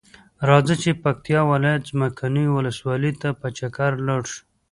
[0.49, 4.41] راځۀ چې پکتیا ولایت څمکنیو ولسوالۍ ته په چکر لاړشو.